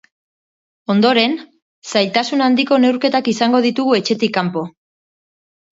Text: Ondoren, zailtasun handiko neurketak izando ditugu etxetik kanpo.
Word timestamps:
Ondoren, 0.93 1.35
zailtasun 1.93 2.43
handiko 2.47 2.81
neurketak 2.87 3.33
izando 3.35 3.65
ditugu 3.69 3.95
etxetik 4.01 4.37
kanpo. 4.41 4.69